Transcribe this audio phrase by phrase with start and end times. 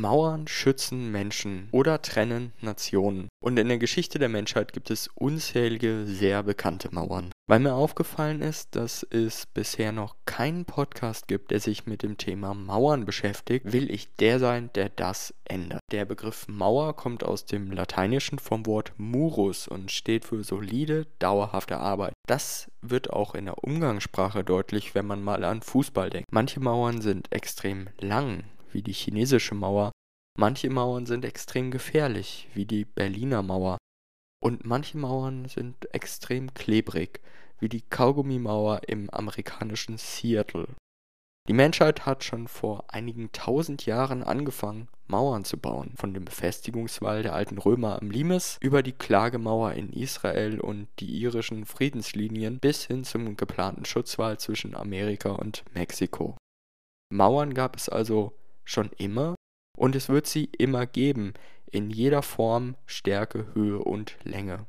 [0.00, 3.28] Mauern schützen Menschen oder trennen Nationen.
[3.42, 7.30] Und in der Geschichte der Menschheit gibt es unzählige sehr bekannte Mauern.
[7.46, 12.16] Weil mir aufgefallen ist, dass es bisher noch keinen Podcast gibt, der sich mit dem
[12.16, 15.80] Thema Mauern beschäftigt, will ich der sein, der das ändert.
[15.90, 21.78] Der Begriff Mauer kommt aus dem Lateinischen vom Wort murus und steht für solide, dauerhafte
[21.78, 22.14] Arbeit.
[22.26, 26.28] Das wird auch in der Umgangssprache deutlich, wenn man mal an Fußball denkt.
[26.30, 29.92] Manche Mauern sind extrem lang, wie die chinesische Mauer.
[30.38, 33.78] Manche Mauern sind extrem gefährlich, wie die Berliner Mauer.
[34.42, 37.20] Und manche Mauern sind extrem klebrig,
[37.58, 40.68] wie die Kaugummimauer im amerikanischen Seattle.
[41.48, 47.22] Die Menschheit hat schon vor einigen tausend Jahren angefangen, Mauern zu bauen, von dem Befestigungswall
[47.22, 52.86] der alten Römer am Limes über die Klagemauer in Israel und die irischen Friedenslinien bis
[52.86, 56.36] hin zum geplanten Schutzwall zwischen Amerika und Mexiko.
[57.12, 58.32] Mauern gab es also
[58.70, 59.34] schon immer
[59.76, 61.34] und es wird sie immer geben,
[61.70, 64.66] in jeder Form, Stärke, Höhe und Länge.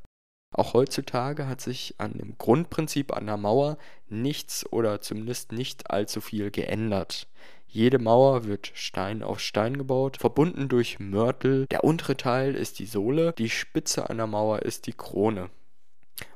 [0.53, 3.77] Auch heutzutage hat sich an dem Grundprinzip einer Mauer
[4.09, 7.27] nichts oder zumindest nicht allzu viel geändert.
[7.67, 11.67] Jede Mauer wird Stein auf Stein gebaut, verbunden durch Mörtel.
[11.67, 15.49] Der untere Teil ist die Sohle, die Spitze einer Mauer ist die Krone.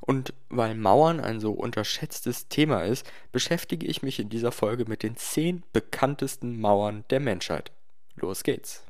[0.01, 5.03] Und weil Mauern ein so unterschätztes Thema ist, beschäftige ich mich in dieser Folge mit
[5.03, 7.71] den zehn bekanntesten Mauern der Menschheit.
[8.15, 8.83] Los geht's!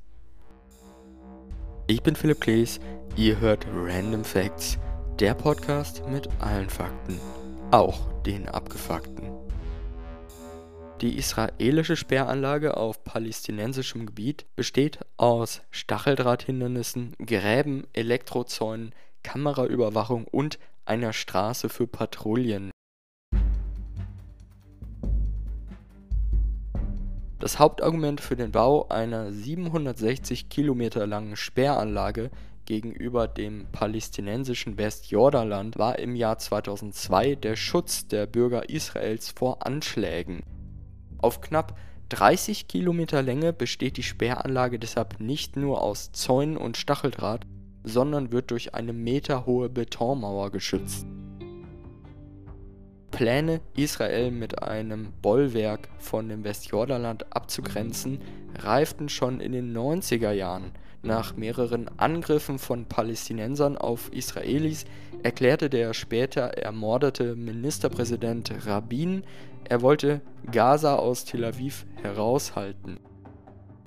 [1.87, 2.79] Ich bin Philipp Klees,
[3.15, 4.79] ihr hört Random Facts,
[5.19, 7.19] der Podcast mit allen Fakten,
[7.71, 9.29] auch den abgefuckten.
[11.01, 21.69] Die israelische Sperranlage auf palästinensischem Gebiet besteht aus Stacheldrahthindernissen, Gräben, Elektrozäunen, Kameraüberwachung und einer Straße
[21.69, 22.71] für Patrouillen.
[27.39, 32.31] Das Hauptargument für den Bau einer 760 Kilometer langen Sperranlage
[32.65, 40.41] gegenüber dem palästinensischen Westjordanland war im Jahr 2002 der Schutz der Bürger Israels vor Anschlägen.
[41.19, 41.77] Auf knapp
[42.09, 47.45] 30 Kilometer Länge besteht die Sperranlage deshalb nicht nur aus Zäunen und Stacheldraht,
[47.85, 51.05] sondern wird durch eine meterhohe Betonmauer geschützt.
[53.11, 58.19] Pläne, Israel mit einem Bollwerk von dem Westjordanland abzugrenzen,
[58.57, 60.71] reiften schon in den 90er Jahren.
[61.01, 64.85] Nach mehreren Angriffen von Palästinensern auf Israelis
[65.23, 69.23] erklärte der später ermordete Ministerpräsident Rabin,
[69.67, 72.99] er wollte Gaza aus Tel Aviv heraushalten.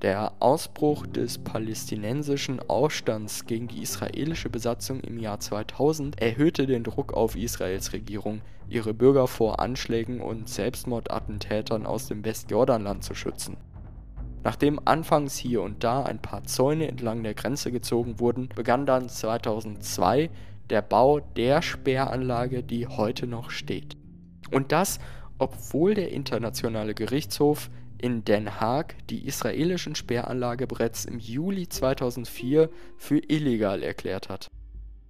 [0.03, 7.14] Der Ausbruch des palästinensischen Aufstands gegen die israelische Besatzung im Jahr 2000 erhöhte den Druck
[7.14, 13.56] auf Israels Regierung, ihre Bürger vor Anschlägen und Selbstmordattentätern aus dem Westjordanland zu schützen.
[14.44, 19.08] Nachdem anfangs hier und da ein paar Zäune entlang der Grenze gezogen wurden, begann dann
[19.08, 20.31] 2002
[20.70, 23.97] der Bau der Sperranlage, die heute noch steht.
[24.53, 25.00] Und das,
[25.38, 27.69] obwohl der Internationale Gerichtshof
[28.00, 34.48] in Den Haag die israelischen Sperranlage bereits im Juli 2004 für illegal erklärt hat.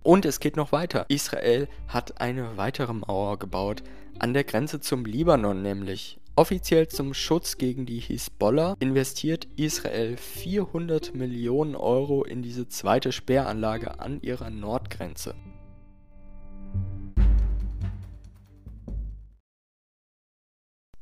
[0.03, 1.07] Und es geht noch weiter.
[1.09, 3.83] Israel hat eine weitere Mauer gebaut,
[4.19, 6.19] an der Grenze zum Libanon nämlich.
[6.35, 13.99] Offiziell zum Schutz gegen die Hisbollah investiert Israel 400 Millionen Euro in diese zweite Sperranlage
[13.99, 15.35] an ihrer Nordgrenze.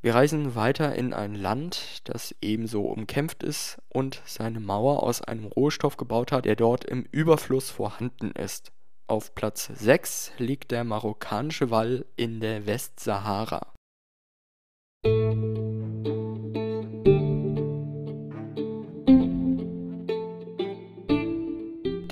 [0.07, 5.47] Wir reisen weiter in ein Land, das ebenso umkämpft ist und seine Mauer aus einem
[5.47, 8.71] Rohstoff gebaut hat, der dort im Überfluss vorhanden ist.
[9.09, 13.73] Auf Platz 6 liegt der marokkanische Wall in der Westsahara.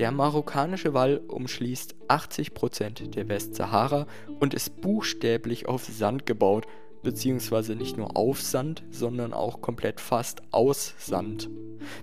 [0.00, 4.08] Der marokkanische Wall umschließt 80% der Westsahara
[4.40, 6.66] und ist buchstäblich auf Sand gebaut
[7.04, 11.48] beziehungsweise nicht nur auf Sand, sondern auch komplett fast aus Sand.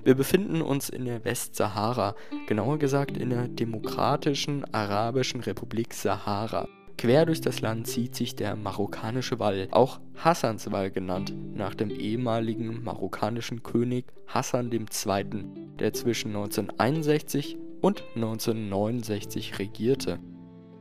[0.03, 2.15] Wir befinden uns in der Westsahara,
[2.47, 6.67] genauer gesagt in der Demokratischen Arabischen Republik Sahara.
[6.97, 11.89] Quer durch das Land zieht sich der marokkanische Wall, auch Hassans Wall genannt, nach dem
[11.89, 15.45] ehemaligen marokkanischen König Hassan II.,
[15.79, 20.19] der zwischen 1961 und 1969 regierte.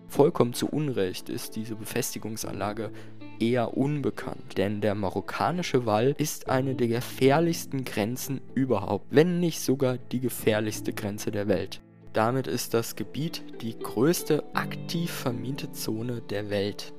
[0.09, 2.91] Vollkommen zu Unrecht ist diese Befestigungsanlage
[3.41, 9.99] eher unbekannt, denn der marokkanische Wall ist eine der gefährlichsten Grenzen überhaupt, wenn nicht sogar
[9.99, 11.81] die gefährlichste Grenze der Welt.
[12.13, 16.93] Damit ist das Gebiet die größte aktiv vermiente Zone der Welt.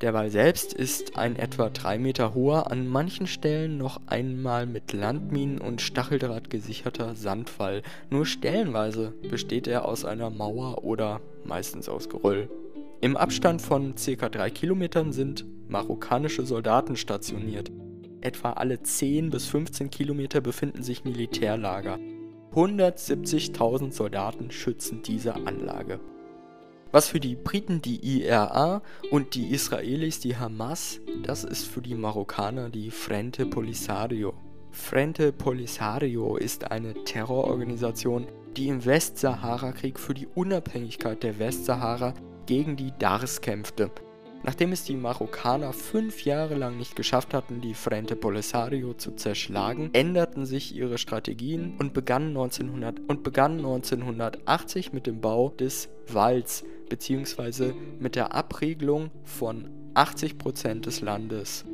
[0.00, 4.92] Der Wall selbst ist ein etwa 3 Meter hoher, an manchen Stellen noch einmal mit
[4.92, 7.82] Landminen und Stacheldraht gesicherter Sandwall.
[8.08, 12.48] Nur stellenweise besteht er aus einer Mauer oder meistens aus Geröll.
[13.00, 14.28] Im Abstand von ca.
[14.28, 17.70] 3 Kilometern sind marokkanische Soldaten stationiert.
[18.20, 21.98] Etwa alle 10 bis 15 Kilometer befinden sich Militärlager.
[22.52, 26.00] 170.000 Soldaten schützen diese Anlage.
[26.90, 31.94] Was für die Briten die IRA und die Israelis die Hamas, das ist für die
[31.94, 34.32] Marokkaner die Frente Polisario.
[34.70, 38.26] Frente Polisario ist eine Terrororganisation,
[38.56, 42.14] die im Westsahara-Krieg für die Unabhängigkeit der Westsahara
[42.46, 43.90] gegen die Dars kämpfte.
[44.44, 49.90] Nachdem es die Marokkaner fünf Jahre lang nicht geschafft hatten, die Frente Polisario zu zerschlagen,
[49.92, 56.64] änderten sich ihre Strategien und begannen, 1900, und begannen 1980 mit dem Bau des Walls
[56.88, 57.72] bzw.
[57.98, 61.64] mit der Abriegelung von 80% des Landes.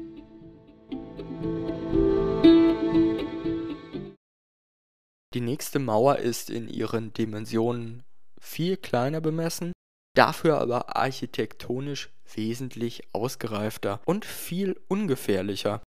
[5.35, 8.05] Die nächste Mauer ist in ihren Dimensionen
[8.41, 9.73] viel kleiner bemessen
[10.15, 15.83] dafür aber architektonisch wesentlich ausgereifter und viel ungefährlicher.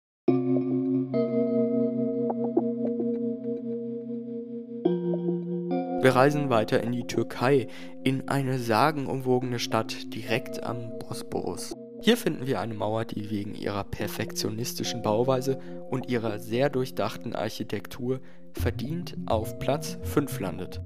[6.03, 7.68] Wir reisen weiter in die Türkei,
[8.03, 11.74] in eine sagenumwogene Stadt direkt am Bosporus.
[12.01, 15.57] Hier finden wir eine Mauer, die wegen ihrer perfektionistischen Bauweise
[15.89, 18.19] und ihrer sehr durchdachten Architektur
[18.51, 20.81] verdient auf Platz 5 landet.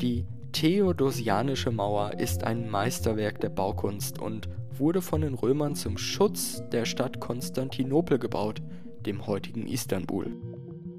[0.00, 6.62] Die Theodosianische Mauer ist ein Meisterwerk der Baukunst und wurde von den Römern zum Schutz
[6.72, 8.60] der Stadt Konstantinopel gebaut,
[9.06, 10.36] dem heutigen Istanbul.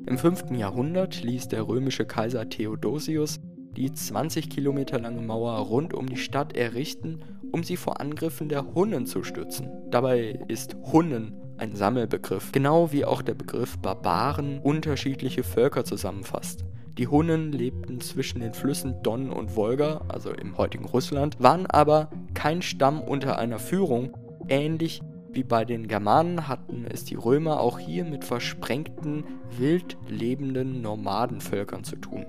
[0.07, 0.51] Im 5.
[0.51, 3.39] Jahrhundert ließ der römische Kaiser Theodosius
[3.75, 7.19] die 20 Kilometer lange Mauer rund um die Stadt errichten,
[7.51, 9.69] um sie vor Angriffen der Hunnen zu stützen.
[9.91, 16.65] Dabei ist Hunnen ein Sammelbegriff, genau wie auch der Begriff Barbaren unterschiedliche Völker zusammenfasst.
[16.97, 22.09] Die Hunnen lebten zwischen den Flüssen Don und Wolga, also im heutigen Russland, waren aber
[22.33, 24.17] kein Stamm unter einer Führung.
[24.49, 25.01] Ähnlich
[25.31, 29.23] wie bei den Germanen hatten es die Römer auch hier mit versprengten,
[29.57, 32.25] wild lebenden Nomadenvölkern zu tun.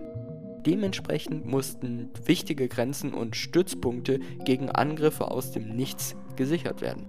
[0.65, 7.07] Dementsprechend mussten wichtige Grenzen und Stützpunkte gegen Angriffe aus dem Nichts gesichert werden.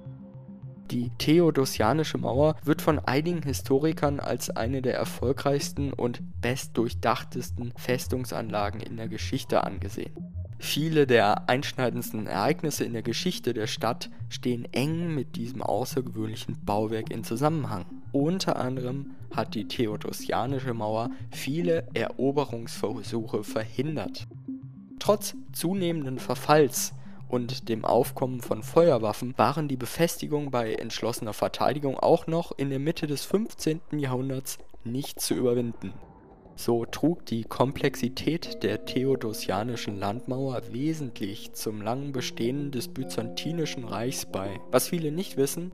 [0.91, 8.97] Die Theodosianische Mauer wird von einigen Historikern als eine der erfolgreichsten und bestdurchdachtesten Festungsanlagen in
[8.97, 10.13] der Geschichte angesehen.
[10.59, 17.11] Viele der einschneidendsten Ereignisse in der Geschichte der Stadt stehen eng mit diesem außergewöhnlichen Bauwerk
[17.11, 17.85] in Zusammenhang.
[18.13, 24.27] Unter anderem hat die Theodosianische Mauer viele Eroberungsversuche verhindert.
[24.99, 26.93] Trotz zunehmenden Verfalls
[27.33, 32.77] und dem Aufkommen von Feuerwaffen waren die Befestigungen bei entschlossener Verteidigung auch noch in der
[32.77, 33.81] Mitte des 15.
[33.97, 35.93] Jahrhunderts nicht zu überwinden.
[36.55, 44.59] So trug die Komplexität der theodosianischen Landmauer wesentlich zum langen Bestehen des Byzantinischen Reichs bei.
[44.69, 45.71] Was viele nicht wissen,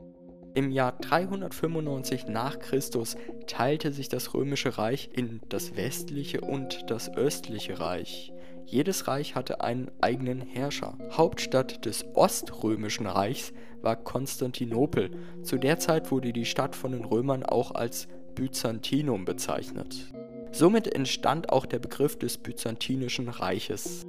[0.53, 3.17] im Jahr 395 nach Christus
[3.47, 8.31] teilte sich das römische Reich in das westliche und das östliche Reich.
[8.69, 10.95] Jedes Reich hatte einen eigenen Herrscher.
[11.11, 13.51] Hauptstadt des Oströmischen Reichs
[13.81, 15.09] war Konstantinopel.
[15.41, 20.13] Zu der Zeit wurde die Stadt von den Römern auch als Byzantinum bezeichnet.
[20.51, 24.05] Somit entstand auch der Begriff des Byzantinischen Reiches.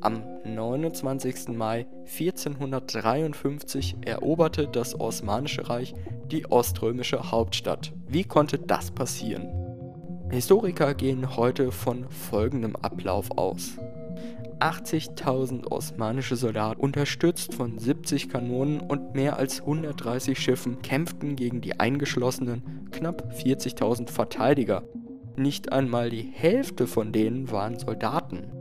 [0.00, 1.48] Am 29.
[1.56, 5.94] Mai 1453 eroberte das Osmanische Reich
[6.30, 7.94] die oströmische Hauptstadt.
[8.06, 9.48] Wie konnte das passieren?
[10.30, 13.78] Historiker gehen heute von folgendem Ablauf aus.
[14.64, 21.78] 80.000 osmanische Soldaten, unterstützt von 70 Kanonen und mehr als 130 Schiffen, kämpften gegen die
[21.78, 24.82] eingeschlossenen knapp 40.000 Verteidiger.
[25.36, 28.52] Nicht einmal die Hälfte von denen waren Soldaten.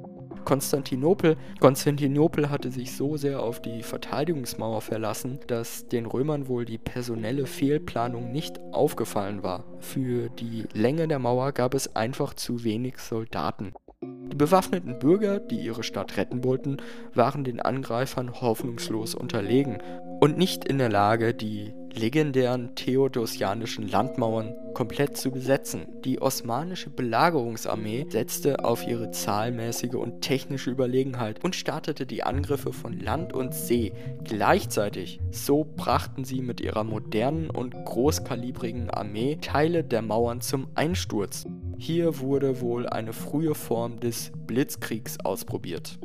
[0.44, 6.78] Konstantinopel, Konstantinopel hatte sich so sehr auf die Verteidigungsmauer verlassen, dass den Römern wohl die
[6.78, 9.64] personelle Fehlplanung nicht aufgefallen war.
[9.80, 13.72] Für die Länge der Mauer gab es einfach zu wenig Soldaten.
[14.32, 16.78] Die bewaffneten Bürger, die ihre Stadt retten wollten,
[17.14, 19.78] waren den Angreifern hoffnungslos unterlegen
[20.20, 25.88] und nicht in der Lage, die legendären theodosianischen Landmauern komplett zu besetzen.
[26.04, 33.00] Die osmanische Belagerungsarmee setzte auf ihre zahlmäßige und technische Überlegenheit und startete die Angriffe von
[33.00, 35.20] Land und See gleichzeitig.
[35.32, 41.46] So brachten sie mit ihrer modernen und großkalibrigen Armee Teile der Mauern zum Einsturz.
[41.86, 46.00] Hier wurde wohl eine frühe Form des Blitzkriegs ausprobiert.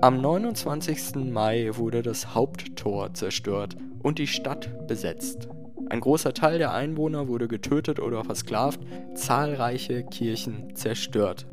[0.00, 1.30] Am 29.
[1.30, 5.50] Mai wurde das Haupttor zerstört und die Stadt besetzt.
[5.90, 8.80] Ein großer Teil der Einwohner wurde getötet oder versklavt,
[9.14, 11.46] zahlreiche Kirchen zerstört.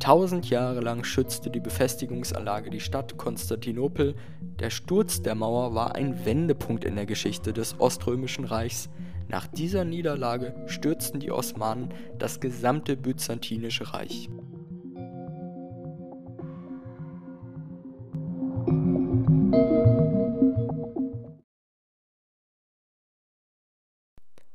[0.00, 4.14] Tausend Jahre lang schützte die Befestigungsanlage die Stadt Konstantinopel.
[4.58, 8.88] Der Sturz der Mauer war ein Wendepunkt in der Geschichte des Oströmischen Reichs.
[9.28, 14.30] Nach dieser Niederlage stürzten die Osmanen das gesamte Byzantinische Reich.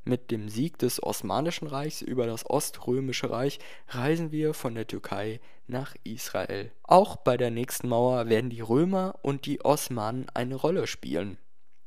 [0.06, 5.40] Mit dem Sieg des Osmanischen Reichs über das Oströmische Reich reisen wir von der Türkei
[5.66, 6.72] nach Israel.
[6.84, 11.38] Auch bei der nächsten Mauer werden die Römer und die Osmanen eine Rolle spielen.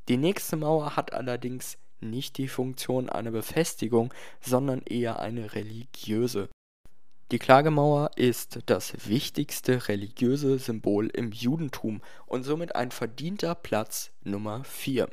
[0.09, 6.49] Die nächste Mauer hat allerdings nicht die Funktion einer Befestigung, sondern eher eine religiöse.
[7.33, 14.63] Die Klagemauer ist das wichtigste religiöse Symbol im Judentum und somit ein verdienter Platz Nummer
[14.63, 15.09] 4.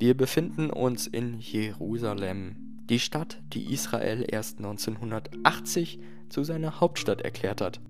[0.00, 2.56] Wir befinden uns in Jerusalem,
[2.90, 7.80] die Stadt, die Israel erst 1980 zu seiner Hauptstadt erklärt hat.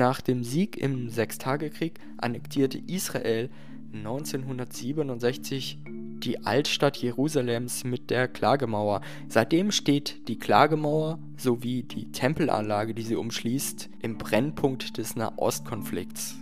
[0.00, 3.50] Nach dem Sieg im Sechstagekrieg annektierte Israel
[3.92, 9.02] 1967 die Altstadt Jerusalems mit der Klagemauer.
[9.28, 16.36] Seitdem steht die Klagemauer sowie die Tempelanlage, die sie umschließt, im Brennpunkt des Nahostkonflikts.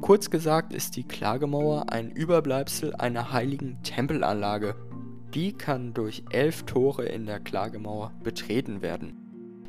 [0.00, 4.76] Kurz gesagt ist die Klagemauer ein Überbleibsel einer heiligen Tempelanlage.
[5.34, 9.23] Die kann durch elf Tore in der Klagemauer betreten werden.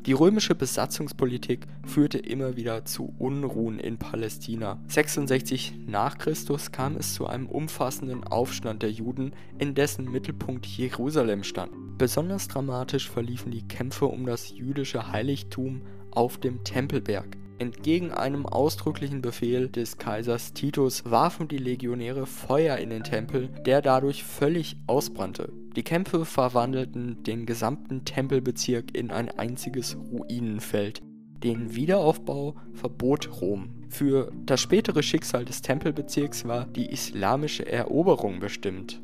[0.05, 4.79] Die römische Besatzungspolitik führte immer wieder zu Unruhen in Palästina.
[4.87, 11.43] 66 nach Christus kam es zu einem umfassenden Aufstand der Juden, in dessen Mittelpunkt Jerusalem
[11.43, 11.71] stand.
[11.97, 15.81] Besonders dramatisch verliefen die Kämpfe um das jüdische Heiligtum
[16.11, 17.35] auf dem Tempelberg.
[17.57, 23.81] Entgegen einem ausdrücklichen Befehl des Kaisers Titus warfen die Legionäre Feuer in den Tempel, der
[23.81, 25.53] dadurch völlig ausbrannte.
[25.77, 31.01] Die Kämpfe verwandelten den gesamten Tempelbezirk in ein einziges Ruinenfeld.
[31.43, 33.69] Den Wiederaufbau verbot Rom.
[33.87, 39.01] Für das spätere Schicksal des Tempelbezirks war die islamische Eroberung bestimmt.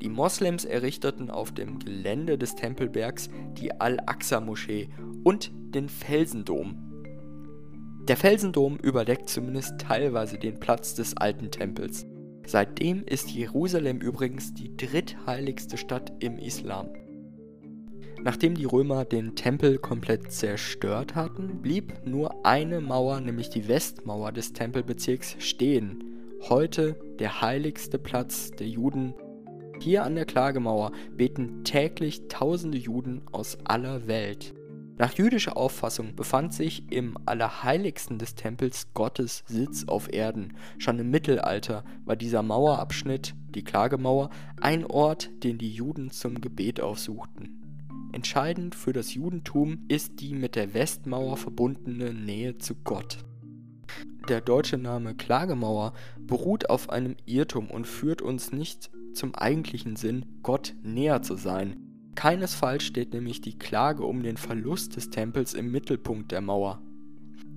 [0.00, 3.28] Die Moslems errichteten auf dem Gelände des Tempelbergs
[3.58, 4.88] die Al-Aqsa-Moschee
[5.24, 6.85] und den Felsendom,
[8.08, 12.06] der Felsendom überdeckt zumindest teilweise den Platz des alten Tempels.
[12.46, 16.88] Seitdem ist Jerusalem übrigens die drittheiligste Stadt im Islam.
[18.22, 24.32] Nachdem die Römer den Tempel komplett zerstört hatten, blieb nur eine Mauer, nämlich die Westmauer
[24.32, 26.04] des Tempelbezirks, stehen.
[26.48, 29.14] Heute der heiligste Platz der Juden.
[29.80, 34.55] Hier an der Klagemauer beten täglich tausende Juden aus aller Welt.
[34.98, 40.54] Nach jüdischer Auffassung befand sich im Allerheiligsten des Tempels Gottes Sitz auf Erden.
[40.78, 46.80] Schon im Mittelalter war dieser Mauerabschnitt, die Klagemauer, ein Ort, den die Juden zum Gebet
[46.80, 47.62] aufsuchten.
[48.12, 53.18] Entscheidend für das Judentum ist die mit der Westmauer verbundene Nähe zu Gott.
[54.30, 60.24] Der deutsche Name Klagemauer beruht auf einem Irrtum und führt uns nicht zum eigentlichen Sinn,
[60.42, 61.85] Gott näher zu sein.
[62.16, 66.80] Keinesfalls steht nämlich die Klage um den Verlust des Tempels im Mittelpunkt der Mauer.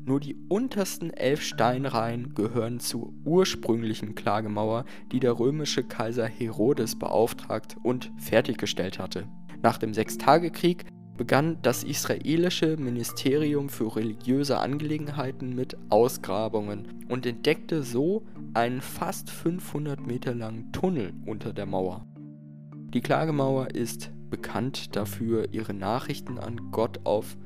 [0.06, 7.78] Nur die untersten elf Steinreihen gehören zur ursprünglichen Klagemauer, die der römische Kaiser Herodes beauftragt
[7.84, 9.28] und fertiggestellt hatte.
[9.62, 10.86] Nach dem Sechstagekrieg
[11.18, 20.06] begann das israelische Ministerium für religiöse Angelegenheiten mit Ausgrabungen und entdeckte so einen fast 500
[20.06, 22.06] Meter langen Tunnel unter der Mauer.
[22.94, 27.38] Die Klagemauer ist bekannt dafür, ihre Nachrichten an Gott auf.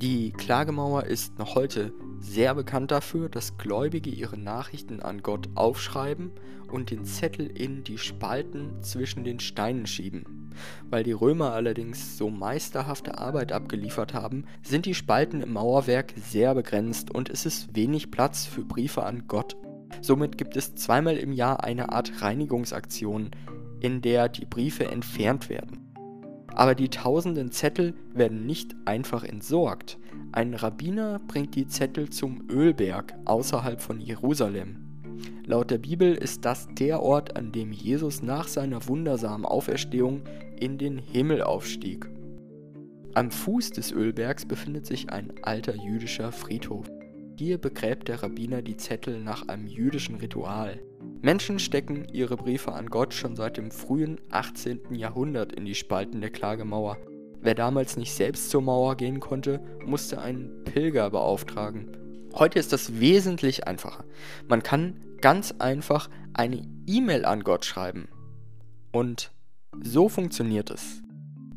[0.00, 6.32] Die Klagemauer ist noch heute sehr bekannt dafür, dass Gläubige ihre Nachrichten an Gott aufschreiben
[6.70, 10.50] und den Zettel in die Spalten zwischen den Steinen schieben.
[10.90, 16.54] Weil die Römer allerdings so meisterhafte Arbeit abgeliefert haben, sind die Spalten im Mauerwerk sehr
[16.54, 19.56] begrenzt und es ist wenig Platz für Briefe an Gott.
[20.00, 23.30] Somit gibt es zweimal im Jahr eine Art Reinigungsaktion,
[23.80, 25.81] in der die Briefe entfernt werden.
[26.54, 29.98] Aber die tausenden Zettel werden nicht einfach entsorgt.
[30.32, 34.76] Ein Rabbiner bringt die Zettel zum Ölberg außerhalb von Jerusalem.
[35.44, 40.22] Laut der Bibel ist das der Ort, an dem Jesus nach seiner wundersamen Auferstehung
[40.58, 42.08] in den Himmel aufstieg.
[43.14, 46.86] Am Fuß des Ölbergs befindet sich ein alter jüdischer Friedhof.
[47.38, 50.80] Hier begräbt der Rabbiner die Zettel nach einem jüdischen Ritual.
[51.22, 54.92] Menschen stecken ihre Briefe an Gott schon seit dem frühen 18.
[54.92, 56.98] Jahrhundert in die Spalten der Klagemauer.
[57.40, 61.96] Wer damals nicht selbst zur Mauer gehen konnte, musste einen Pilger beauftragen.
[62.34, 64.04] Heute ist das wesentlich einfacher.
[64.48, 68.08] Man kann ganz einfach eine E-Mail an Gott schreiben.
[68.90, 69.30] Und
[69.80, 71.02] so funktioniert es.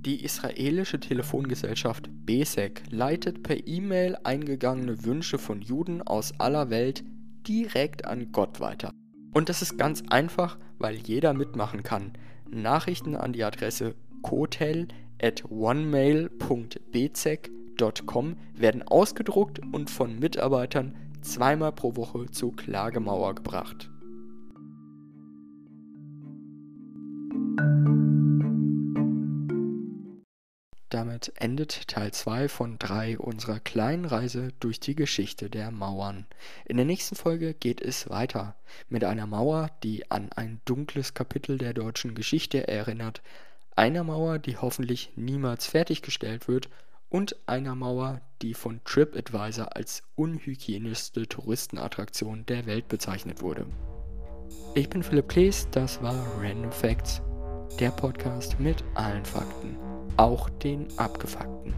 [0.05, 7.03] Die israelische Telefongesellschaft BESEC leitet per E-Mail eingegangene Wünsche von Juden aus aller Welt
[7.47, 8.91] direkt an Gott weiter.
[9.35, 12.13] Und das ist ganz einfach, weil jeder mitmachen kann.
[12.49, 14.87] Nachrichten an die Adresse kotel
[15.21, 23.89] at onemail.bezek.com werden ausgedruckt und von Mitarbeitern zweimal pro Woche zur Klagemauer gebracht.
[30.89, 36.27] Damit endet Teil 2 von 3 unserer kleinen Reise durch die Geschichte der Mauern.
[36.65, 38.55] In der nächsten Folge geht es weiter
[38.87, 43.23] mit einer Mauer, die an ein dunkles Kapitel der deutschen Geschichte erinnert,
[43.75, 46.69] einer Mauer, die hoffentlich niemals fertiggestellt wird
[47.09, 53.65] und einer Mauer, die von TripAdvisor als unhygienischste Touristenattraktion der Welt bezeichnet wurde.
[54.75, 57.21] Ich bin Philipp Klees, das war Random Facts,
[57.79, 59.84] der Podcast mit allen Fakten
[60.17, 61.73] auch den abgefuckten.